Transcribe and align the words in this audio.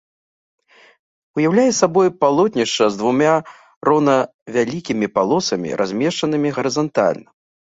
Уяўляе 1.39 1.65
сабой 1.81 2.07
палотнішча 2.21 2.85
з 2.95 2.99
двума 3.03 3.35
роўнавялікімі 3.89 5.07
палосамі, 5.19 5.69
размешчанымі 5.83 6.49
гарызантальна. 6.61 7.29